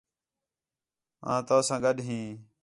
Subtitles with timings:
[1.31, 2.27] آں تَؤساں ڳڈھ ہیں